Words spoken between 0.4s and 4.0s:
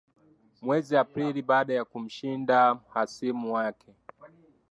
mwezi aprili baada ya kumshinda mhasimu wake